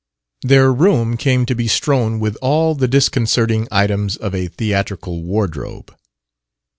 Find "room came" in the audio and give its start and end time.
0.73-1.45